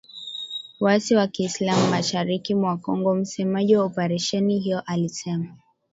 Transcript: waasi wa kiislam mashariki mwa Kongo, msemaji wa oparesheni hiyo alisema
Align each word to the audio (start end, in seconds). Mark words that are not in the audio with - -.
waasi 0.79 1.15
wa 1.15 1.27
kiislam 1.27 1.89
mashariki 1.89 2.55
mwa 2.55 2.77
Kongo, 2.77 3.15
msemaji 3.15 3.75
wa 3.75 3.83
oparesheni 3.85 4.59
hiyo 4.59 4.79
alisema 4.85 5.55